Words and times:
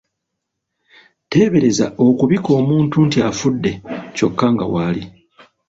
Teebereza 1.29 1.85
okubika 2.05 2.49
omuntu 2.59 2.97
nti 3.07 3.19
afudde 3.29 3.71
kyokka 4.15 4.45
nga 4.53 4.65
w'ali! 4.73 5.03